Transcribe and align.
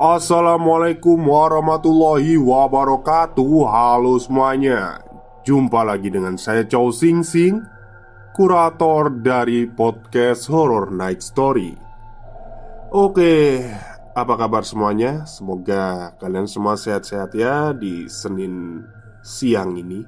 Assalamualaikum 0.00 1.28
warahmatullahi 1.28 2.40
wabarakatuh. 2.40 3.68
Halo 3.68 4.16
semuanya. 4.16 4.96
Jumpa 5.44 5.84
lagi 5.84 6.08
dengan 6.08 6.40
saya 6.40 6.64
Chow 6.64 6.88
Sing 6.88 7.20
Sing 7.20 7.60
Kurator 8.32 9.12
dari 9.20 9.68
podcast 9.68 10.48
Horror 10.48 10.88
Night 10.88 11.20
Story. 11.20 11.76
Oke, 12.88 13.60
apa 14.16 14.40
kabar 14.40 14.64
semuanya? 14.64 15.28
Semoga 15.28 16.16
kalian 16.16 16.48
semua 16.48 16.80
sehat-sehat 16.80 17.36
ya 17.36 17.76
di 17.76 18.08
Senin 18.08 18.80
siang 19.20 19.76
ini. 19.76 20.00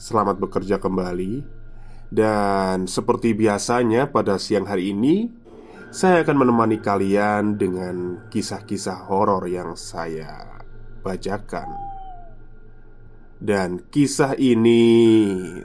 Selamat 0.00 0.40
bekerja 0.40 0.80
kembali. 0.80 1.44
Dan 2.08 2.88
seperti 2.88 3.36
biasanya 3.36 4.08
pada 4.08 4.40
siang 4.40 4.64
hari 4.64 4.96
ini 4.96 5.41
saya 5.92 6.24
akan 6.24 6.48
menemani 6.48 6.80
kalian 6.80 7.60
dengan 7.60 8.24
kisah-kisah 8.32 9.12
horor 9.12 9.44
yang 9.44 9.76
saya 9.76 10.64
bacakan. 11.04 11.68
Dan 13.36 13.92
kisah 13.92 14.32
ini 14.40 14.80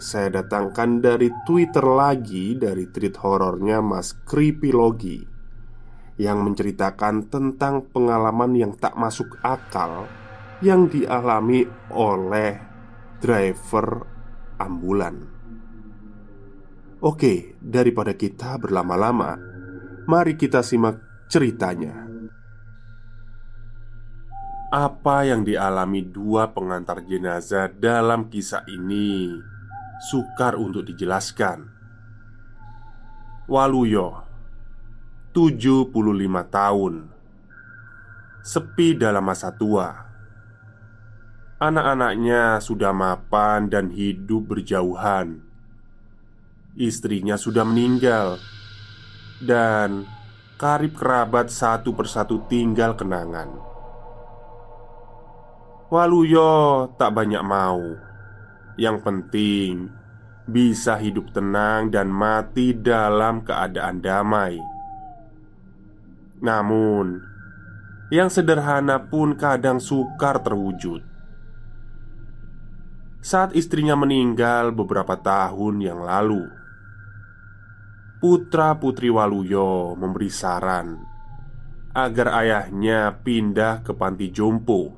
saya 0.03 0.43
datangkan 0.43 0.99
dari 0.99 1.31
Twitter 1.47 1.85
lagi 1.87 2.59
dari 2.59 2.91
tweet 2.91 3.15
horornya 3.23 3.79
Mas 3.79 4.19
Creepylogi 4.27 5.23
yang 6.19 6.43
menceritakan 6.43 7.31
tentang 7.31 7.87
pengalaman 7.87 8.51
yang 8.51 8.75
tak 8.75 8.99
masuk 8.99 9.39
akal 9.47 10.11
yang 10.59 10.91
dialami 10.91 11.63
oleh 11.95 12.59
driver 13.23 14.03
ambulan. 14.59 15.23
Oke, 16.99 17.53
daripada 17.61 18.17
kita 18.17 18.57
berlama-lama, 18.57 19.56
Mari 20.07 20.39
kita 20.39 20.63
simak 20.63 21.03
ceritanya. 21.27 22.07
Apa 24.71 25.27
yang 25.27 25.43
dialami 25.43 25.99
dua 25.99 26.55
pengantar 26.55 27.03
jenazah 27.03 27.67
dalam 27.75 28.31
kisah 28.31 28.63
ini? 28.71 29.35
Sukar 30.07 30.55
untuk 30.55 30.87
dijelaskan. 30.87 31.67
Waluyo 33.51 34.23
75 35.35 35.91
tahun. 36.47 37.11
Sepi 38.47 38.95
dalam 38.95 39.27
masa 39.27 39.51
tua. 39.51 39.91
Anak-anaknya 41.59 42.63
sudah 42.63 42.95
mapan 42.95 43.67
dan 43.67 43.91
hidup 43.91 44.55
berjauhan. 44.55 45.43
Istrinya 46.79 47.35
sudah 47.35 47.67
meninggal 47.67 48.39
dan 49.41 50.09
karib 50.57 50.97
kerabat 50.97 51.53
satu 51.53 51.93
persatu 51.93 52.41
tinggal 52.49 52.97
kenangan. 52.97 53.49
Waluyo 55.87 56.91
tak 56.99 57.15
banyak 57.15 57.43
mau. 57.45 57.79
Yang 58.75 58.97
penting 59.01 59.73
bisa 60.47 60.99
hidup 60.99 61.31
tenang 61.31 61.89
dan 61.93 62.11
mati 62.11 62.75
dalam 62.75 63.43
keadaan 63.43 64.03
damai. 64.03 64.59
Namun, 66.43 67.23
yang 68.13 68.31
sederhana 68.31 69.09
pun 69.09 69.35
kadang 69.35 69.81
sukar 69.81 70.39
terwujud. 70.43 71.03
Saat 73.19 73.51
istrinya 73.57 73.99
meninggal 73.99 74.71
beberapa 74.71 75.19
tahun 75.19 75.83
yang 75.83 75.99
lalu, 75.99 76.47
putra-putri 78.17 79.13
Waluyo 79.13 79.93
memberi 79.93 80.33
saran 80.33 80.97
agar 81.93 82.33
ayahnya 82.41 83.21
pindah 83.21 83.85
ke 83.85 83.93
panti 83.93 84.33
jompo. 84.33 84.93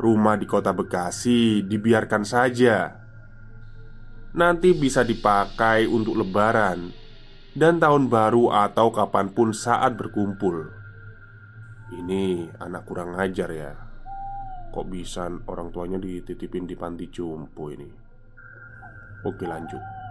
Rumah 0.00 0.36
di 0.36 0.44
kota 0.48 0.72
Bekasi 0.76 1.64
dibiarkan 1.64 2.24
saja. 2.24 2.92
Nanti 4.34 4.74
bisa 4.74 5.06
dipakai 5.06 5.86
untuk 5.86 6.18
lebaran 6.18 6.90
dan 7.54 7.78
tahun 7.78 8.10
baru 8.10 8.50
atau 8.50 8.90
kapan 8.90 9.30
pun 9.30 9.54
saat 9.54 9.94
berkumpul. 9.94 10.68
Ini 11.94 12.50
anak 12.58 12.82
kurang 12.84 13.14
ajar 13.14 13.48
ya. 13.54 13.72
Kok 14.74 14.86
bisa 14.90 15.30
orang 15.46 15.70
tuanya 15.70 16.02
dititipin 16.02 16.66
di 16.66 16.74
panti 16.74 17.06
jompo 17.06 17.70
ini? 17.70 17.86
Oke 19.22 19.46
lanjut. 19.46 20.03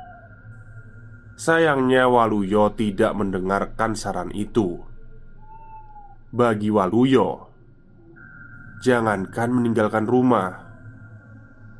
Sayangnya 1.33 2.05
Waluyo 2.05 2.69
tidak 2.77 3.17
mendengarkan 3.17 3.97
saran 3.97 4.29
itu. 4.38 4.77
Bagi 6.29 6.69
Waluyo 6.69 7.49
Jangankan 8.81 9.49
meninggalkan 9.53 10.05
rumah 10.05 10.61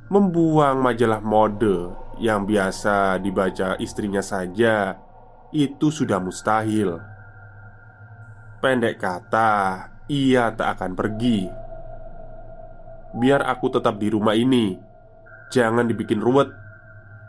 Membuang 0.10 0.82
majalah 0.82 1.22
mode 1.22 1.94
yang 2.22 2.46
biasa 2.46 3.18
dibaca 3.22 3.78
istrinya 3.78 4.22
saja 4.26 4.98
Itu 5.54 5.94
sudah 5.94 6.18
mustahil. 6.18 6.98
Pendek 8.58 8.98
kata, 8.98 9.52
ia 10.10 10.50
tak 10.54 10.82
akan 10.82 10.98
pergi. 10.98 11.46
Biar 13.18 13.46
aku 13.46 13.70
tetap 13.70 14.02
di 14.02 14.10
rumah 14.10 14.34
ini 14.34 14.78
Jangan 15.54 15.86
dibikin 15.86 16.18
ruwet. 16.18 16.50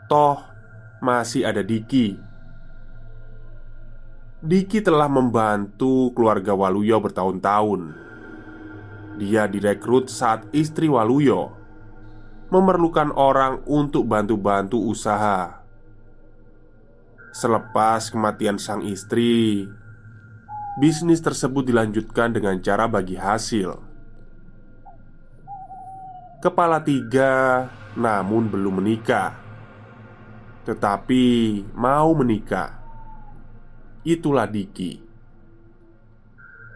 Toh 0.09 0.54
masih 1.03 1.47
ada 1.47 1.61
Diki. 1.61 2.19
Diki 4.45 4.83
telah 4.83 5.09
membantu 5.09 6.13
keluarga 6.13 6.53
Waluyo 6.53 7.01
bertahun-tahun. 7.01 7.97
Dia 9.17 9.47
direkrut 9.47 10.11
saat 10.11 10.45
istri 10.51 10.91
Waluyo 10.91 11.55
memerlukan 12.53 13.09
orang 13.17 13.65
untuk 13.65 14.05
bantu-bantu 14.05 14.77
usaha. 14.77 15.65
Selepas 17.33 18.13
kematian 18.13 18.61
sang 18.61 18.85
istri, 18.85 19.65
bisnis 20.79 21.19
tersebut 21.19 21.67
dilanjutkan 21.67 22.31
dengan 22.31 22.61
cara 22.61 22.85
bagi 22.85 23.17
hasil. 23.17 23.75
Kepala 26.39 26.79
tiga, 26.85 27.65
namun 27.97 28.45
belum 28.47 28.79
menikah 28.79 29.44
tetapi 30.65 31.23
mau 31.77 32.17
menikah. 32.17 32.81
Itulah 34.01 34.49
Diki. 34.49 35.01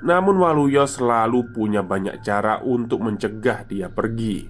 Namun 0.06 0.40
Waluyo 0.40 0.88
selalu 0.88 1.52
punya 1.52 1.84
banyak 1.84 2.24
cara 2.24 2.64
untuk 2.64 3.04
mencegah 3.04 3.68
dia 3.68 3.92
pergi. 3.92 4.48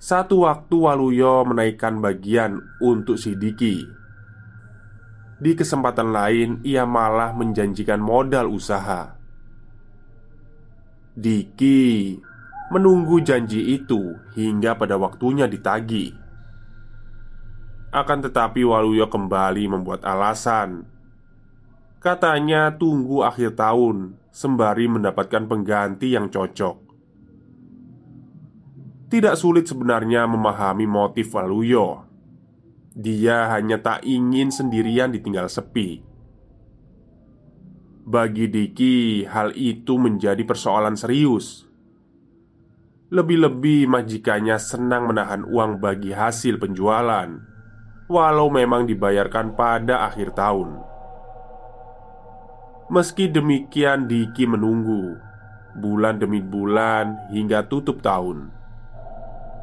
Satu 0.00 0.48
waktu 0.48 0.74
Waluyo 0.80 1.44
menaikkan 1.44 2.00
bagian 2.00 2.56
untuk 2.80 3.20
si 3.20 3.36
Diki. 3.36 3.84
Di 5.40 5.52
kesempatan 5.56 6.08
lain, 6.12 6.50
ia 6.64 6.88
malah 6.88 7.36
menjanjikan 7.36 8.00
modal 8.00 8.48
usaha. 8.48 9.20
Diki 11.16 12.16
menunggu 12.70 13.18
janji 13.20 13.76
itu 13.76 14.14
hingga 14.38 14.78
pada 14.78 14.96
waktunya 14.96 15.44
ditagi. 15.50 16.19
Akan 17.90 18.22
tetapi 18.22 18.62
Waluyo 18.62 19.10
kembali 19.10 19.66
membuat 19.66 20.06
alasan. 20.06 20.86
Katanya 21.98 22.78
tunggu 22.78 23.26
akhir 23.26 23.58
tahun 23.58 24.20
Sembari 24.30 24.86
mendapatkan 24.86 25.50
pengganti 25.50 26.14
yang 26.14 26.30
cocok. 26.30 26.78
Tidak 29.10 29.34
sulit 29.34 29.66
sebenarnya 29.66 30.30
memahami 30.30 30.86
motif 30.86 31.34
Waluyo. 31.34 32.06
Dia 32.94 33.50
hanya 33.50 33.82
tak 33.82 34.06
ingin 34.06 34.54
sendirian 34.54 35.10
ditinggal 35.10 35.50
sepi. 35.50 36.06
Bagi 38.06 38.46
Diki 38.46 39.26
hal 39.26 39.50
itu 39.58 39.98
menjadi 39.98 40.46
persoalan 40.46 40.94
serius. 40.94 41.66
Lebih-lebih 43.10 43.90
majikannya 43.90 44.62
senang 44.62 45.10
menahan 45.10 45.42
uang 45.42 45.82
bagi 45.82 46.14
hasil 46.14 46.62
penjualan 46.62 47.49
walau 48.10 48.50
memang 48.50 48.90
dibayarkan 48.90 49.54
pada 49.54 50.10
akhir 50.10 50.34
tahun. 50.34 50.82
Meski 52.90 53.30
demikian, 53.30 54.10
Diki 54.10 54.50
menunggu 54.50 55.14
bulan 55.78 56.18
demi 56.18 56.42
bulan 56.42 57.30
hingga 57.30 57.62
tutup 57.70 58.02
tahun. 58.02 58.50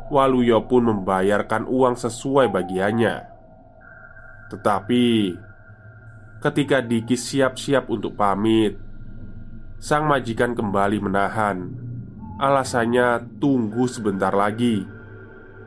Waluyo 0.07 0.63
pun 0.63 0.87
membayarkan 0.87 1.67
uang 1.67 1.99
sesuai 1.99 2.47
bagiannya. 2.47 3.27
Tetapi 4.47 5.35
ketika 6.39 6.79
Diki 6.79 7.19
siap-siap 7.19 7.91
untuk 7.91 8.15
pamit, 8.15 8.79
sang 9.75 10.07
majikan 10.07 10.55
kembali 10.55 11.03
menahan. 11.03 11.75
Alasannya 12.39 13.27
tunggu 13.43 13.91
sebentar 13.91 14.31
lagi. 14.31 14.87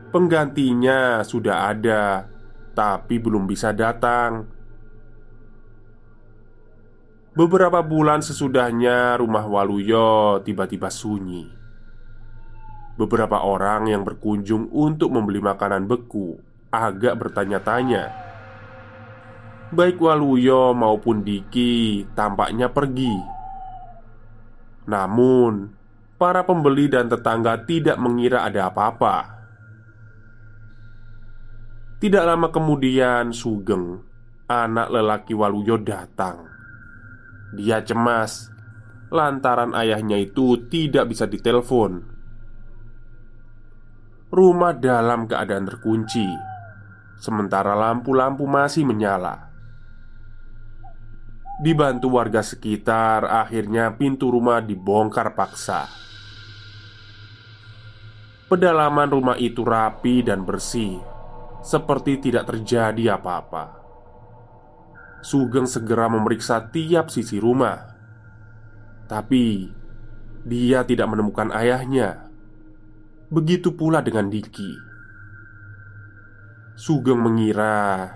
Penggantinya 0.09 1.21
sudah 1.21 1.69
ada 1.69 2.31
tapi 2.71 3.19
belum 3.19 3.47
bisa 3.47 3.75
datang. 3.75 4.47
Beberapa 7.31 7.79
bulan 7.79 8.19
sesudahnya, 8.19 9.15
rumah 9.15 9.47
Waluyo 9.47 10.43
tiba-tiba 10.43 10.91
sunyi. 10.91 11.47
Beberapa 12.99 13.39
orang 13.47 13.87
yang 13.87 14.03
berkunjung 14.03 14.67
untuk 14.75 15.15
membeli 15.15 15.39
makanan 15.39 15.87
beku 15.87 16.35
agak 16.75 17.15
bertanya-tanya. 17.15 18.11
Baik 19.71 20.03
Waluyo 20.03 20.75
maupun 20.75 21.23
Diki 21.23 22.03
tampaknya 22.11 22.67
pergi. 22.67 23.15
Namun, 24.91 25.71
para 26.19 26.43
pembeli 26.43 26.91
dan 26.91 27.07
tetangga 27.07 27.63
tidak 27.63 27.95
mengira 27.95 28.43
ada 28.43 28.67
apa-apa. 28.67 29.40
Tidak 32.01 32.25
lama 32.25 32.49
kemudian 32.49 33.29
Sugeng 33.29 34.01
Anak 34.49 34.89
lelaki 34.89 35.37
Waluyo 35.37 35.77
datang. 35.77 36.49
Dia 37.53 37.85
cemas. 37.85 38.49
Lantaran 39.13 39.77
ayahnya 39.77 40.17
itu 40.17 40.65
tidak 40.65 41.13
bisa 41.13 41.29
ditelepon. 41.29 42.01
Rumah 44.33 44.73
dalam 44.81 45.29
keadaan 45.29 45.69
terkunci. 45.69 46.25
Sementara 47.21 47.77
lampu-lampu 47.77 48.49
masih 48.49 48.81
menyala. 48.81 49.53
Dibantu 51.61 52.17
warga 52.17 52.41
sekitar 52.41 53.29
Akhirnya 53.29 53.93
pintu 53.93 54.33
rumah 54.33 54.57
dibongkar 54.57 55.37
paksa. 55.37 55.85
Pedalaman 58.49 59.07
rumah 59.07 59.37
itu 59.37 59.61
rapi 59.63 60.25
dan 60.25 60.43
bersih 60.43 61.10
seperti 61.61 62.17
tidak 62.17 62.49
terjadi 62.49 63.17
apa-apa. 63.17 63.77
Sugeng 65.21 65.69
segera 65.69 66.09
memeriksa 66.09 66.73
tiap 66.73 67.13
sisi 67.13 67.37
rumah, 67.37 67.93
tapi 69.05 69.69
dia 70.41 70.81
tidak 70.81 71.13
menemukan 71.13 71.53
ayahnya. 71.53 72.25
Begitu 73.29 73.77
pula 73.77 74.01
dengan 74.01 74.33
Diki. 74.33 74.73
Sugeng 76.73 77.21
mengira 77.21 78.09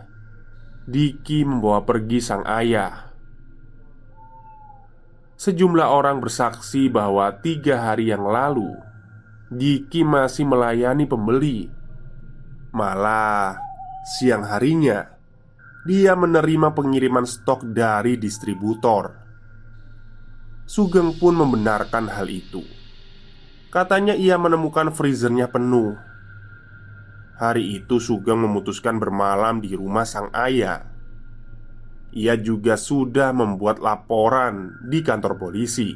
Diki 0.90 1.46
membawa 1.46 1.86
pergi 1.86 2.18
sang 2.18 2.42
ayah. 2.50 3.14
Sejumlah 5.38 5.88
orang 5.92 6.18
bersaksi 6.24 6.90
bahwa 6.90 7.30
tiga 7.44 7.86
hari 7.86 8.10
yang 8.10 8.26
lalu 8.26 8.74
Diki 9.54 10.02
masih 10.02 10.48
melayani 10.50 11.06
pembeli 11.06 11.75
Malah 12.75 13.56
siang 14.04 14.44
harinya 14.44 15.16
dia 15.88 16.12
menerima 16.12 16.75
pengiriman 16.75 17.24
stok 17.24 17.72
dari 17.72 18.19
distributor. 18.19 19.16
Sugeng 20.68 21.16
pun 21.16 21.39
membenarkan 21.39 22.12
hal 22.12 22.27
itu. 22.27 22.68
Katanya 23.72 24.12
ia 24.12 24.36
menemukan 24.36 24.92
freezernya 24.92 25.48
penuh. 25.48 25.95
Hari 27.39 27.80
itu 27.80 27.95
Sugeng 28.04 28.44
memutuskan 28.44 29.00
bermalam 29.00 29.63
di 29.63 29.72
rumah 29.72 30.04
sang 30.04 30.27
ayah. 30.36 30.83
Ia 32.12 32.36
juga 32.36 32.75
sudah 32.75 33.31
membuat 33.31 33.80
laporan 33.80 34.83
di 34.83 35.00
kantor 35.00 35.39
polisi. 35.39 35.95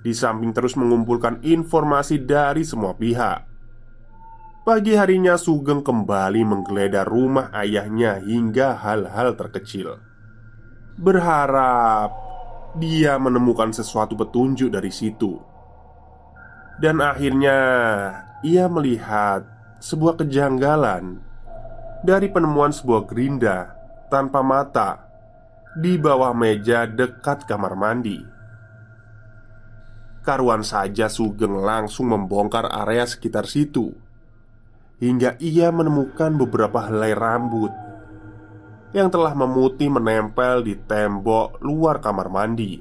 Di 0.00 0.12
samping 0.16 0.56
terus 0.56 0.72
mengumpulkan 0.72 1.44
informasi 1.44 2.22
dari 2.24 2.64
semua 2.64 2.96
pihak 2.96 3.51
Pagi 4.62 4.94
harinya 4.94 5.34
Sugeng 5.34 5.82
kembali 5.82 6.46
menggeledah 6.46 7.02
rumah 7.02 7.50
ayahnya 7.50 8.22
hingga 8.22 8.78
hal-hal 8.78 9.34
terkecil. 9.34 9.98
Berharap 10.94 12.14
dia 12.78 13.18
menemukan 13.18 13.74
sesuatu 13.74 14.14
petunjuk 14.14 14.70
dari 14.70 14.94
situ. 14.94 15.34
Dan 16.78 17.02
akhirnya 17.02 17.58
ia 18.46 18.70
melihat 18.70 19.42
sebuah 19.82 20.22
kejanggalan 20.22 21.18
Dari 22.06 22.30
penemuan 22.30 22.70
sebuah 22.70 23.06
gerinda 23.06 23.74
tanpa 24.10 24.46
mata 24.46 25.10
Di 25.74 25.98
bawah 25.98 26.30
meja 26.38 26.86
dekat 26.86 27.50
kamar 27.50 27.74
mandi. 27.74 28.22
Karuan 30.22 30.62
saja 30.62 31.10
Sugeng 31.10 31.58
langsung 31.66 32.14
membongkar 32.14 32.70
area 32.70 33.02
sekitar 33.10 33.50
situ 33.50 34.01
hingga 35.02 35.34
ia 35.42 35.74
menemukan 35.74 36.38
beberapa 36.38 36.86
helai 36.86 37.10
rambut 37.10 37.74
yang 38.94 39.10
telah 39.10 39.34
memutih 39.34 39.90
menempel 39.90 40.62
di 40.62 40.78
tembok 40.78 41.58
luar 41.58 41.98
kamar 41.98 42.30
mandi, 42.30 42.78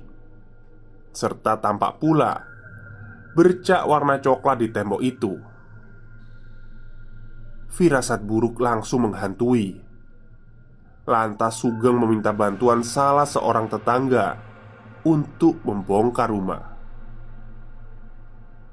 serta 1.09 1.57
tampak 1.57 1.97
pula 1.97 2.45
bercak 3.33 3.87
warna 3.89 4.21
coklat 4.21 4.61
di 4.61 4.67
tembok 4.69 5.01
itu. 5.01 5.33
Firasat 7.71 8.21
buruk 8.27 8.59
langsung 8.59 9.07
menghantui. 9.07 9.79
Lantas 11.07 11.63
Sugeng 11.63 11.97
meminta 11.97 12.35
bantuan 12.35 12.83
salah 12.83 13.25
seorang 13.25 13.71
tetangga 13.71 14.35
untuk 15.07 15.63
membongkar 15.63 16.29
rumah. 16.29 16.75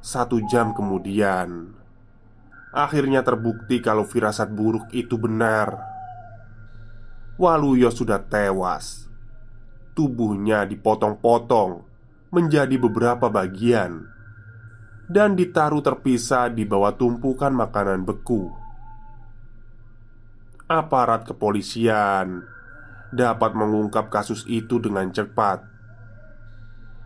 Satu 0.03 0.43
jam 0.51 0.75
kemudian, 0.75 1.78
Akhirnya 2.69 3.25
terbukti 3.25 3.81
kalau 3.81 4.05
firasat 4.05 4.53
buruk 4.53 4.93
itu 4.93 5.17
benar. 5.17 5.81
Waluyo 7.41 7.89
sudah 7.89 8.21
tewas. 8.21 9.09
Tubuhnya 9.97 10.63
dipotong-potong 10.63 11.83
Menjadi 12.31 12.79
beberapa 12.79 13.27
bagian 13.27 14.07
Dan 15.11 15.35
ditaruh 15.35 15.83
terpisah 15.83 16.55
di 16.55 16.63
bawah 16.63 16.95
tumpukan 16.95 17.51
makanan 17.51 18.07
beku. 18.07 18.53
Aparat 20.71 21.27
kepolisian 21.27 22.45
Dapat 23.11 23.57
mengungkap 23.57 24.13
kasus 24.13 24.45
itu 24.47 24.79
dengan 24.79 25.09
cepat. 25.11 25.65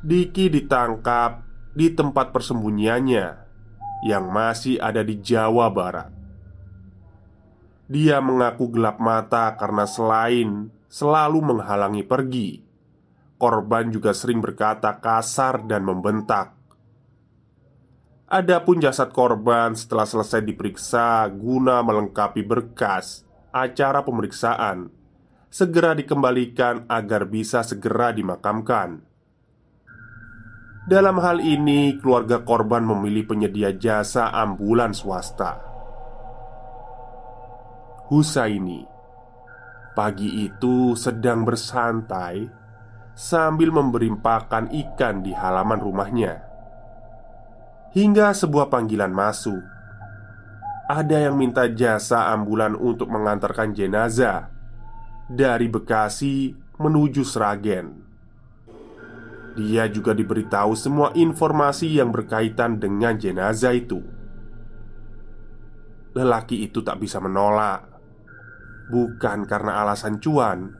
Diki 0.03 0.51
ditangkap 0.51 1.47
di 1.73 1.95
tempat 1.95 2.35
persembunyiannya 2.35 3.52
yang 4.03 4.29
masih 4.29 4.83
ada 4.83 5.01
di 5.07 5.23
Jawa 5.23 5.71
Barat. 5.71 6.11
Dia 7.87 8.19
mengaku 8.19 8.75
gelap 8.75 8.99
mata 8.99 9.55
karena 9.55 9.87
selain 9.87 10.69
selalu 10.91 11.39
menghalangi 11.55 12.03
pergi, 12.03 12.61
korban 13.39 13.89
juga 13.95 14.11
sering 14.11 14.43
berkata 14.43 14.99
kasar 14.99 15.65
dan 15.65 15.87
membentak. 15.87 16.53
Adapun 18.33 18.81
jasad 18.81 19.13
korban 19.13 19.77
setelah 19.77 20.09
selesai 20.09 20.41
diperiksa 20.41 21.29
guna 21.37 21.85
melengkapi 21.85 22.41
berkas 22.41 23.29
acara 23.53 24.01
pemeriksaan 24.01 24.89
segera 25.53 25.93
dikembalikan 25.93 26.89
agar 26.89 27.29
bisa 27.29 27.61
segera 27.61 28.09
dimakamkan. 28.09 29.05
Dalam 30.83 31.23
hal 31.23 31.39
ini, 31.39 31.95
keluarga 32.03 32.43
korban 32.43 32.83
memilih 32.83 33.31
penyedia 33.31 33.71
jasa 33.71 34.35
ambulans 34.35 35.07
swasta. 35.07 35.63
Husaini 38.11 38.93
pagi 39.93 40.49
itu 40.49 40.97
sedang 40.97 41.45
bersantai 41.45 42.49
sambil 43.13 43.69
memberi 43.69 44.09
pakan 44.09 44.73
ikan 44.73 45.21
di 45.21 45.37
halaman 45.37 45.79
rumahnya. 45.79 46.35
Hingga 47.93 48.33
sebuah 48.33 48.73
panggilan 48.73 49.13
masuk. 49.13 49.61
Ada 50.89 51.29
yang 51.29 51.37
minta 51.37 51.69
jasa 51.69 52.33
ambulan 52.33 52.73
untuk 52.75 53.09
mengantarkan 53.13 53.77
jenazah 53.77 54.49
dari 55.29 55.69
Bekasi 55.69 56.57
menuju 56.81 57.23
Sragen. 57.23 58.02
Dia 59.53 59.85
juga 59.93 60.17
diberitahu 60.17 60.73
semua 60.73 61.13
informasi 61.13 62.01
yang 62.01 62.09
berkaitan 62.09 62.81
dengan 62.81 63.21
jenazah 63.21 63.77
itu. 63.77 64.01
Lelaki 66.17 66.65
itu 66.65 66.81
tak 66.81 67.01
bisa 67.01 67.21
menolak, 67.21 67.85
bukan 68.89 69.45
karena 69.45 69.85
alasan 69.85 70.21
cuan, 70.25 70.73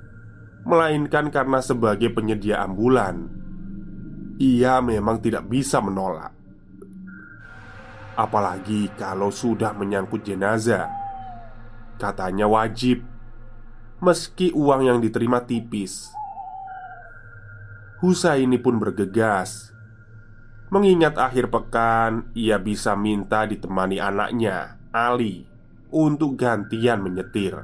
melainkan 0.65 1.29
karena 1.29 1.61
sebagai 1.61 2.13
penyedia 2.17 2.65
ambulan. 2.65 3.29
Ia 4.41 4.81
memang 4.81 5.21
tidak 5.21 5.53
bisa 5.53 5.85
menolak, 5.85 6.33
apalagi 8.17 8.89
kalau 8.97 9.29
sudah 9.29 9.77
menyangkut 9.77 10.25
jenazah. 10.25 10.89
Katanya 12.01 12.49
wajib, 12.49 13.05
meski 14.01 14.49
uang 14.57 14.81
yang 14.89 14.99
diterima 14.99 15.45
tipis 15.45 16.22
Husaini 18.03 18.59
pun 18.59 18.83
bergegas. 18.83 19.71
Mengingat 20.75 21.15
akhir 21.23 21.55
pekan 21.55 22.35
ia 22.35 22.59
bisa 22.59 22.99
minta 22.99 23.47
ditemani 23.47 24.03
anaknya, 24.03 24.75
Ali 24.91 25.47
Untuk 25.95 26.35
gantian 26.35 26.99
menyetir. 26.99 27.63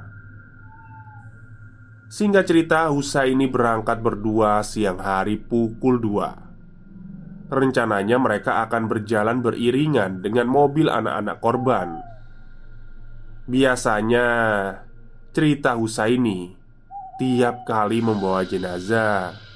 Singkat 2.07 2.45
cerita 2.47 2.87
Husaini 2.87 3.51
berangkat 3.51 3.99
berdua 3.99 4.63
siang 4.63 5.03
hari 5.03 5.43
pukul 5.43 5.99
2 5.99 7.51
Rencananya 7.51 8.23
mereka 8.23 8.63
akan 8.63 8.87
berjalan 8.87 9.43
beriringan 9.43 10.23
dengan 10.23 10.47
mobil 10.47 10.87
anak-anak 10.87 11.37
korban. 11.43 11.89
Biasanya 13.51 14.27
cerita 15.35 15.75
Husaini 15.75 16.55
Tiap 17.19 17.67
kali 17.67 17.99
membawa 17.99 18.47
jenazah 18.47 19.48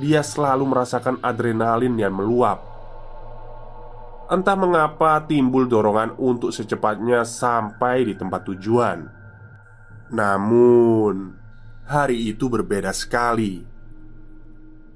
dia 0.00 0.24
selalu 0.24 0.64
merasakan 0.68 1.20
adrenalin 1.20 1.92
yang 1.96 2.16
meluap. 2.16 2.64
Entah 4.32 4.56
mengapa 4.56 5.20
timbul 5.28 5.68
dorongan 5.68 6.16
untuk 6.16 6.56
secepatnya 6.56 7.28
sampai 7.28 8.08
di 8.08 8.14
tempat 8.16 8.48
tujuan. 8.48 9.04
Namun, 10.08 11.36
hari 11.84 12.32
itu 12.32 12.48
berbeda 12.48 12.96
sekali. 12.96 13.60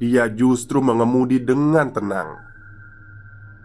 Dia 0.00 0.28
justru 0.32 0.80
mengemudi 0.80 1.40
dengan 1.40 1.92
tenang. 1.92 2.40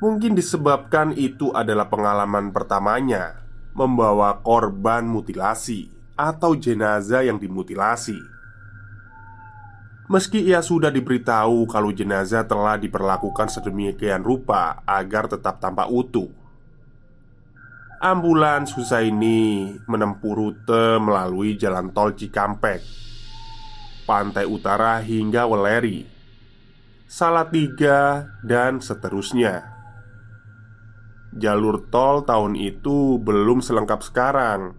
Mungkin 0.02 0.36
disebabkan 0.36 1.14
itu 1.16 1.54
adalah 1.54 1.88
pengalaman 1.88 2.50
pertamanya 2.50 3.38
membawa 3.72 4.44
korban 4.44 5.08
mutilasi 5.08 5.88
atau 6.20 6.58
jenazah 6.58 7.24
yang 7.24 7.40
dimutilasi. 7.40 8.31
Meski 10.12 10.44
ia 10.44 10.60
sudah 10.60 10.92
diberitahu 10.92 11.72
kalau 11.72 11.88
jenazah 11.96 12.44
telah 12.44 12.76
diperlakukan 12.76 13.48
sedemikian 13.48 14.20
rupa 14.28 14.84
agar 14.84 15.32
tetap 15.32 15.64
tampak 15.64 15.88
utuh. 15.88 16.28
Ambulans 18.04 18.76
ini 19.00 19.72
menempuh 19.88 20.36
rute 20.36 21.00
melalui 21.00 21.56
jalan 21.56 21.96
tol 21.96 22.12
Cikampek 22.12 22.84
Pantai 24.04 24.44
Utara 24.44 25.00
hingga 25.00 25.48
Weleri 25.48 26.04
Salatiga 27.08 28.28
dan 28.44 28.84
seterusnya. 28.84 29.64
Jalur 31.40 31.88
tol 31.88 32.28
tahun 32.28 32.60
itu 32.60 33.16
belum 33.16 33.64
selengkap 33.64 34.04
sekarang. 34.04 34.76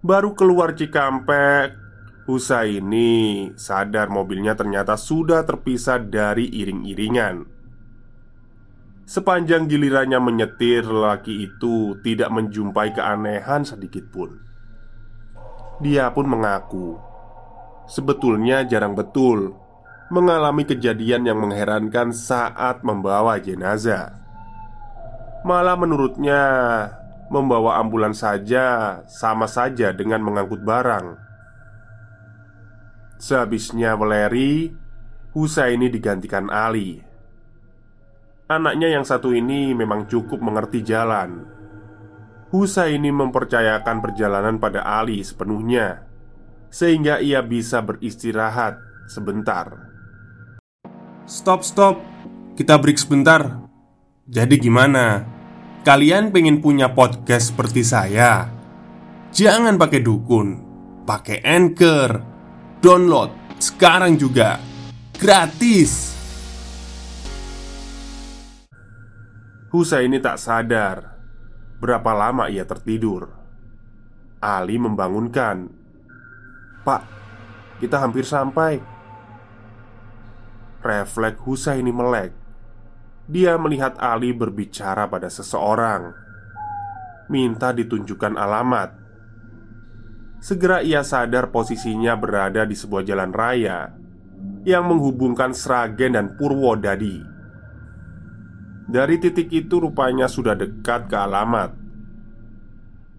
Baru 0.00 0.32
keluar 0.32 0.72
Cikampek 0.72 1.79
Husaini 2.30 3.50
sadar 3.58 4.06
mobilnya 4.06 4.54
ternyata 4.54 4.94
sudah 4.94 5.42
terpisah 5.42 5.98
dari 5.98 6.46
iring-iringan. 6.46 7.42
Sepanjang 9.10 9.66
gilirannya 9.66 10.22
menyetir, 10.22 10.86
lelaki 10.86 11.50
itu 11.50 11.98
tidak 12.06 12.30
menjumpai 12.30 12.94
keanehan 12.94 13.66
sedikit 13.66 14.06
pun. 14.14 14.38
Dia 15.82 16.14
pun 16.14 16.30
mengaku, 16.30 16.94
sebetulnya 17.90 18.62
jarang 18.62 18.94
betul 18.94 19.58
mengalami 20.14 20.62
kejadian 20.62 21.26
yang 21.26 21.42
mengherankan 21.42 22.14
saat 22.14 22.86
membawa 22.86 23.42
jenazah. 23.42 24.14
Malah 25.42 25.74
menurutnya, 25.74 26.42
membawa 27.30 27.78
ambulans 27.78 28.20
saja 28.20 29.00
sama 29.06 29.46
saja 29.46 29.94
dengan 29.94 30.20
mengangkut 30.20 30.66
barang. 30.66 31.29
Sehabisnya 33.20 34.00
Weleri, 34.00 34.72
Husaini 35.36 35.92
digantikan 35.92 36.48
Ali. 36.48 37.04
Anaknya 38.48 38.96
yang 38.96 39.04
satu 39.04 39.36
ini 39.36 39.76
memang 39.76 40.08
cukup 40.08 40.40
mengerti 40.40 40.80
jalan. 40.80 41.44
Husaini 42.48 43.12
mempercayakan 43.12 44.00
perjalanan 44.00 44.56
pada 44.56 44.88
Ali 44.88 45.20
sepenuhnya, 45.20 46.08
sehingga 46.72 47.20
ia 47.20 47.44
bisa 47.44 47.84
beristirahat 47.84 48.80
sebentar. 49.04 49.68
Stop, 51.28 51.60
stop, 51.60 52.00
kita 52.56 52.80
break 52.80 52.96
sebentar. 52.96 53.68
Jadi, 54.32 54.56
gimana? 54.56 55.28
Kalian 55.84 56.32
pengen 56.32 56.64
punya 56.64 56.96
podcast 56.96 57.52
seperti 57.52 57.84
saya? 57.84 58.48
Jangan 59.28 59.76
pakai 59.76 60.00
dukun, 60.00 60.48
pakai 61.04 61.44
anchor 61.44 62.39
Download 62.80 63.28
sekarang 63.60 64.16
juga 64.16 64.56
gratis. 65.20 66.16
Husa 69.68 70.00
ini 70.00 70.16
tak 70.16 70.40
sadar 70.40 71.12
berapa 71.76 72.08
lama 72.16 72.48
ia 72.48 72.64
tertidur. 72.64 73.28
Ali 74.40 74.80
membangunkan. 74.80 75.68
"Pak, 76.80 77.02
kita 77.84 78.00
hampir 78.00 78.24
sampai." 78.24 78.80
Refleks 80.80 81.44
Husa 81.44 81.76
ini 81.76 81.92
melek. 81.92 82.32
Dia 83.28 83.60
melihat 83.60 84.00
Ali 84.00 84.32
berbicara 84.32 85.04
pada 85.04 85.28
seseorang, 85.28 86.16
minta 87.28 87.76
ditunjukkan 87.76 88.40
alamat. 88.40 88.99
Segera 90.40 90.80
ia 90.80 91.04
sadar 91.04 91.52
posisinya 91.52 92.16
berada 92.16 92.64
di 92.64 92.72
sebuah 92.72 93.04
jalan 93.04 93.28
raya 93.28 93.92
yang 94.64 94.88
menghubungkan 94.88 95.52
Sragen 95.52 96.16
dan 96.16 96.32
Purwodadi. 96.40 97.20
Dari 98.88 99.20
titik 99.20 99.52
itu 99.52 99.84
rupanya 99.84 100.32
sudah 100.32 100.56
dekat 100.56 101.12
ke 101.12 101.16
alamat. 101.16 101.76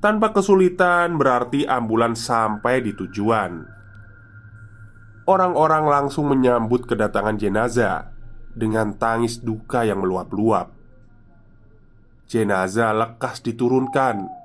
Tanpa 0.01 0.33
kesulitan 0.33 1.21
berarti 1.21 1.69
ambulans 1.69 2.25
sampai 2.25 2.81
di 2.81 2.97
tujuan. 2.97 3.69
Orang-orang 5.29 5.85
langsung 5.85 6.25
menyambut 6.25 6.89
kedatangan 6.89 7.37
jenazah 7.37 8.09
dengan 8.57 8.97
tangis 8.97 9.37
duka 9.37 9.85
yang 9.85 10.01
meluap-luap. 10.01 10.73
Jenazah 12.25 12.97
lekas 12.97 13.45
diturunkan 13.45 14.40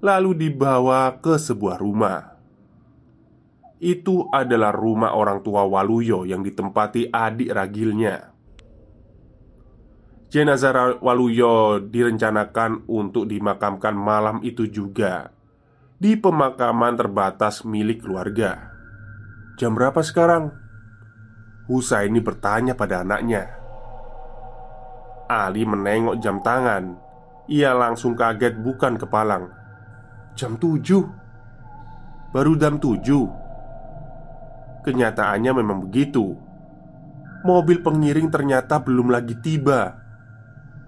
lalu 0.00 0.48
dibawa 0.48 1.20
ke 1.20 1.36
sebuah 1.36 1.76
rumah. 1.76 2.36
Itu 3.80 4.28
adalah 4.28 4.76
rumah 4.76 5.16
orang 5.16 5.40
tua 5.40 5.64
Waluyo 5.64 6.28
yang 6.28 6.44
ditempati 6.44 7.08
adik 7.08 7.48
ragilnya. 7.48 8.28
Jenazah 10.28 11.00
Waluyo 11.00 11.80
direncanakan 11.80 12.84
untuk 12.88 13.24
dimakamkan 13.24 13.96
malam 13.96 14.44
itu 14.44 14.68
juga 14.68 15.32
di 16.00 16.16
pemakaman 16.16 16.96
terbatas 16.96 17.64
milik 17.64 18.04
keluarga. 18.04 18.72
Jam 19.60 19.76
berapa 19.76 20.00
sekarang? 20.00 20.48
Husa 21.68 22.08
ini 22.08 22.24
bertanya 22.24 22.72
pada 22.72 23.04
anaknya. 23.04 23.52
Ali 25.28 25.68
menengok 25.68 26.16
jam 26.24 26.40
tangan. 26.40 26.96
Ia 27.46 27.76
langsung 27.76 28.16
kaget 28.16 28.56
bukan 28.58 28.96
kepalang. 28.96 29.59
Jam 30.40 30.56
7 30.56 32.32
Baru 32.32 32.56
jam 32.56 32.80
7 32.80 33.04
Kenyataannya 34.88 35.52
memang 35.52 35.84
begitu. 35.84 36.32
Mobil 37.44 37.84
pengiring 37.84 38.32
ternyata 38.32 38.80
belum 38.80 39.12
lagi 39.12 39.36
tiba, 39.36 40.00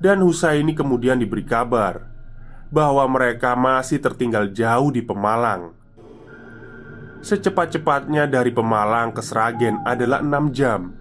dan 0.01 0.25
Husaini 0.25 0.73
kemudian 0.73 1.21
diberi 1.21 1.45
kabar 1.45 2.01
bahwa 2.73 3.05
mereka 3.13 3.53
masih 3.53 4.01
tertinggal 4.01 4.49
jauh 4.57 4.89
di 4.89 5.05
Pemalang. 5.05 5.77
Secepat-cepatnya 7.21 8.25
dari 8.25 8.57
Pemalang 8.57 9.13
ke 9.13 9.21
Sragen 9.21 9.85
adalah 9.85 10.25
6 10.25 10.49
jam. 10.49 10.97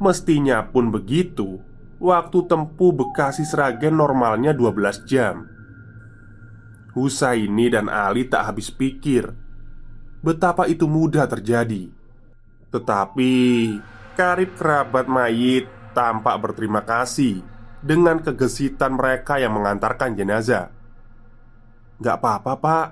Mestinya 0.00 0.64
pun 0.64 0.88
begitu 0.88 1.60
Waktu 2.00 2.48
tempuh 2.48 2.96
Bekasi 2.96 3.44
Sragen 3.44 4.00
normalnya 4.00 4.56
12 4.56 5.04
jam 5.04 5.57
Husaini 6.98 7.70
dan 7.70 7.86
Ali 7.86 8.26
tak 8.26 8.50
habis 8.50 8.74
pikir 8.74 9.30
Betapa 10.18 10.66
itu 10.66 10.90
mudah 10.90 11.30
terjadi. 11.30 11.86
Tetapi 12.74 13.34
Karib 14.18 14.58
kerabat 14.58 15.06
mayit 15.06 15.70
tampak 15.94 16.36
berterima 16.42 16.82
kasih 16.82 17.40
Dengan 17.78 18.18
kegesitan 18.18 18.98
mereka 18.98 19.38
yang 19.38 19.54
mengantarkan 19.54 20.18
jenazah. 20.18 20.74
Gak 22.02 22.18
apa-apa 22.18 22.52
pak 22.58 22.86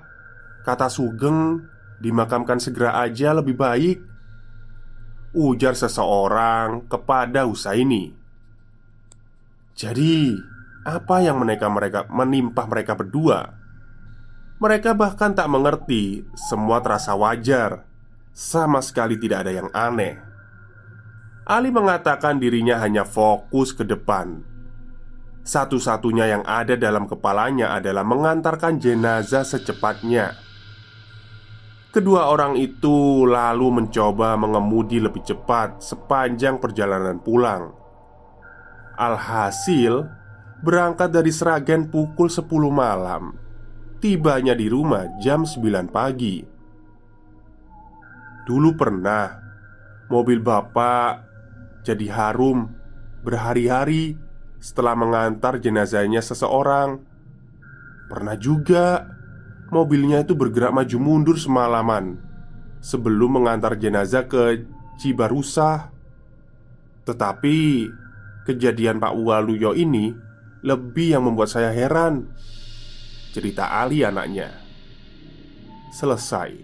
Kata 0.63 0.87
Sugeng 0.87 1.67
Dimakamkan 1.99 2.63
segera 2.63 2.95
aja 3.03 3.35
lebih 3.35 3.59
baik 3.59 3.99
Ujar 5.35 5.75
seseorang 5.75 6.87
kepada 6.87 7.43
Husaini. 7.43 8.15
Jadi 9.75 10.33
Apa 10.87 11.19
yang 11.19 11.43
menimpa 11.43 11.67
mereka, 11.67 11.99
menimpa 12.07 12.63
mereka 12.63 12.95
berdua 12.95 13.56
Mereka 14.57 14.97
bahkan 14.97 15.37
tak 15.37 15.45
mengerti 15.49 16.25
Semua 16.33 16.81
terasa 16.81 17.13
wajar 17.13 17.85
Sama 18.33 18.81
sekali 18.81 19.17
tidak 19.21 19.45
ada 19.45 19.53
yang 19.53 19.69
aneh 19.69 20.17
Ali 21.47 21.69
mengatakan 21.69 22.41
dirinya 22.41 22.81
hanya 22.81 23.05
fokus 23.05 23.71
ke 23.71 23.85
depan 23.85 24.41
Satu-satunya 25.45 26.25
yang 26.33 26.43
ada 26.43 26.73
dalam 26.73 27.05
kepalanya 27.05 27.77
adalah 27.77 28.01
mengantarkan 28.01 28.81
jenazah 28.81 29.45
secepatnya 29.45 30.47
Kedua 31.97 32.29
orang 32.29 32.53
itu 32.59 33.25
lalu 33.25 33.81
mencoba 33.81 34.37
mengemudi 34.37 35.01
lebih 35.01 35.25
cepat 35.25 35.81
sepanjang 35.81 36.61
perjalanan 36.61 37.17
pulang. 37.17 37.73
Alhasil, 38.93 40.05
berangkat 40.61 41.09
dari 41.09 41.33
Seragen 41.33 41.89
pukul 41.89 42.29
10 42.29 42.45
malam. 42.69 43.46
Tibanya 43.97 44.53
di 44.53 44.69
rumah 44.69 45.09
jam 45.17 45.41
9 45.41 45.89
pagi. 45.89 46.45
Dulu 48.45 48.69
pernah 48.77 49.25
mobil 50.13 50.37
bapak 50.37 51.25
jadi 51.81 52.05
harum 52.13 52.69
berhari-hari 53.25 54.13
setelah 54.61 54.93
mengantar 54.93 55.57
jenazahnya 55.57 56.21
seseorang. 56.21 57.01
Pernah 58.07 58.39
juga 58.39 59.03
Mobilnya 59.67 60.23
itu 60.23 60.31
bergerak 60.31 60.71
maju 60.71 60.97
mundur 60.97 61.35
semalaman 61.35 62.15
Sebelum 62.79 63.35
mengantar 63.35 63.75
jenazah 63.75 64.23
ke 64.23 64.63
Cibarusah 64.95 65.91
Tetapi 67.03 67.83
Kejadian 68.47 69.03
Pak 69.03 69.11
Waluyo 69.11 69.75
ini 69.75 70.15
Lebih 70.63 71.19
yang 71.19 71.27
membuat 71.27 71.51
saya 71.51 71.75
heran 71.75 72.31
Cerita 73.37 73.69
Ali 73.69 74.01
anaknya 74.01 74.49
Selesai 75.93 76.57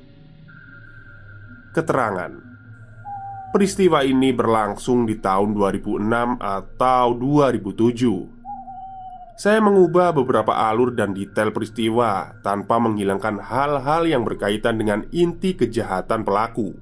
Keterangan 1.70 2.34
Peristiwa 3.54 4.02
ini 4.02 4.34
berlangsung 4.34 5.06
di 5.06 5.22
tahun 5.22 5.54
2006 5.54 6.42
atau 6.42 7.14
2007 7.14 9.38
saya 9.38 9.62
mengubah 9.62 10.18
beberapa 10.18 10.66
alur 10.66 10.98
dan 10.98 11.14
detail 11.14 11.54
peristiwa 11.54 12.42
tanpa 12.42 12.82
menghilangkan 12.82 13.38
hal-hal 13.38 14.10
yang 14.10 14.26
berkaitan 14.26 14.78
dengan 14.78 15.10
inti 15.10 15.58
kejahatan 15.58 16.22
pelaku. 16.22 16.78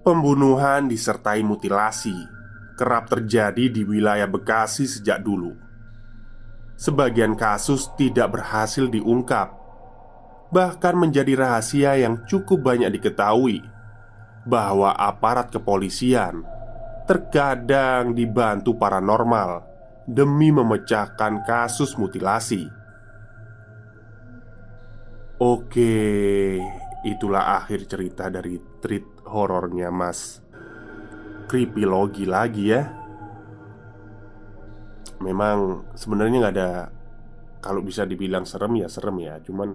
Pembunuhan 0.00 0.88
disertai 0.88 1.44
mutilasi 1.44 2.16
kerap 2.76 3.12
terjadi 3.12 3.68
di 3.68 3.84
wilayah 3.84 4.24
Bekasi 4.24 4.88
sejak 4.88 5.20
dulu. 5.20 5.67
Sebagian 6.78 7.34
kasus 7.34 7.90
tidak 7.98 8.38
berhasil 8.38 8.86
diungkap, 8.86 9.50
bahkan 10.54 10.94
menjadi 10.94 11.34
rahasia 11.34 11.98
yang 11.98 12.22
cukup 12.30 12.62
banyak 12.62 12.86
diketahui 12.94 13.66
bahwa 14.46 14.94
aparat 14.94 15.50
kepolisian 15.50 16.46
terkadang 17.10 18.14
dibantu 18.14 18.78
paranormal 18.78 19.66
demi 20.06 20.54
memecahkan 20.54 21.42
kasus 21.42 21.98
mutilasi. 21.98 22.70
Oke, 25.42 26.62
itulah 27.02 27.58
akhir 27.58 27.90
cerita 27.90 28.30
dari 28.30 28.54
treat 28.78 29.26
horornya 29.26 29.90
Mas 29.90 30.38
Creepy 31.50 31.82
lagi 32.22 32.70
ya 32.70 33.07
Memang 35.18 35.90
sebenarnya 35.98 36.36
nggak 36.46 36.54
ada 36.54 36.70
Kalau 37.58 37.82
bisa 37.82 38.06
dibilang 38.06 38.46
serem 38.46 38.78
ya 38.78 38.86
serem 38.86 39.18
ya 39.18 39.42
Cuman 39.42 39.74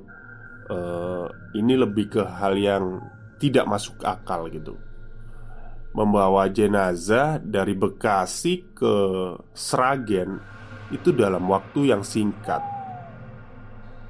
uh, 0.72 1.28
Ini 1.56 1.74
lebih 1.76 2.20
ke 2.20 2.24
hal 2.24 2.56
yang 2.56 3.04
Tidak 3.38 3.68
masuk 3.68 4.00
akal 4.08 4.48
gitu 4.48 4.76
membawa 5.94 6.50
jenazah 6.50 7.38
dari 7.38 7.78
Bekasi 7.78 8.74
ke 8.74 8.96
Sragen 9.54 10.42
itu 10.90 11.14
dalam 11.14 11.46
waktu 11.48 11.94
yang 11.94 12.02
singkat. 12.02 12.62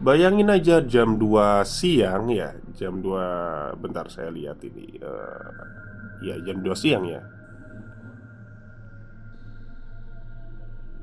Bayangin 0.04 0.52
aja 0.52 0.84
jam 0.84 1.16
2 1.16 1.64
siang 1.64 2.28
ya, 2.28 2.52
jam 2.76 3.00
2 3.00 3.80
bentar 3.80 4.08
saya 4.12 4.32
lihat 4.32 4.60
ini. 4.68 5.00
Uh, 5.00 5.52
ya, 6.24 6.36
jam 6.44 6.60
2 6.60 6.76
siang 6.76 7.08
ya. 7.08 7.24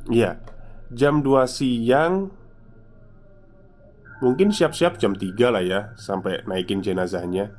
Ya, 0.08 0.40
jam 0.88 1.20
2 1.20 1.44
siang 1.44 2.32
Mungkin 4.20 4.52
siap-siap 4.52 4.96
jam 4.96 5.12
3 5.12 5.52
lah 5.52 5.64
ya 5.64 5.80
Sampai 5.96 6.44
naikin 6.44 6.80
jenazahnya. 6.80 7.52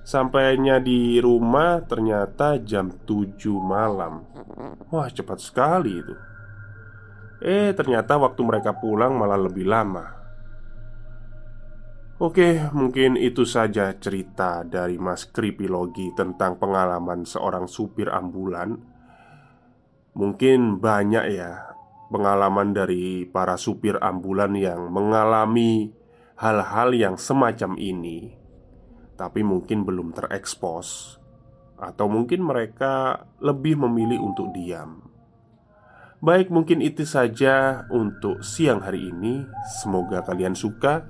Sampainya 0.00 0.80
di 0.80 1.20
rumah 1.20 1.84
ternyata 1.84 2.56
jam 2.60 2.88
7 3.04 3.36
malam. 3.60 4.24
Wah 4.88 5.08
cepat 5.12 5.38
sekali 5.38 5.92
itu. 6.00 6.14
Eh 7.40 7.72
ternyata 7.76 8.16
waktu 8.16 8.40
mereka 8.44 8.76
pulang 8.76 9.16
malah 9.16 9.40
lebih 9.40 9.68
lama. 9.68 10.20
Oke 12.20 12.68
mungkin 12.76 13.16
itu 13.16 13.48
saja 13.48 13.96
cerita 13.96 14.60
dari 14.60 15.00
Mas 15.00 15.24
Kripilogi 15.24 16.12
Tentang 16.12 16.60
pengalaman 16.60 17.24
seorang 17.24 17.64
supir 17.64 18.12
ambulan 18.12 18.76
Mungkin 20.14 20.82
banyak 20.82 21.26
ya 21.32 21.72
Pengalaman 22.10 22.74
dari 22.74 23.22
para 23.30 23.54
supir 23.54 23.94
ambulan 24.02 24.50
yang 24.58 24.90
mengalami 24.90 25.94
hal-hal 26.34 26.90
yang 26.90 27.14
semacam 27.14 27.78
ini 27.78 28.40
tapi 29.20 29.44
mungkin 29.44 29.84
belum 29.84 30.16
terekspos, 30.16 31.20
atau 31.76 32.08
mungkin 32.08 32.40
mereka 32.40 33.28
lebih 33.44 33.76
memilih 33.76 34.16
untuk 34.16 34.48
diam. 34.56 35.04
Baik, 36.24 36.48
mungkin 36.48 36.80
itu 36.80 37.04
saja 37.04 37.84
untuk 37.92 38.40
siang 38.40 38.80
hari 38.80 39.12
ini. 39.12 39.44
Semoga 39.84 40.24
kalian 40.24 40.56
suka. 40.56 41.04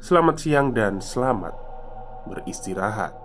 Selamat 0.00 0.40
siang 0.40 0.72
dan 0.72 1.04
selamat 1.04 1.52
beristirahat. 2.28 3.23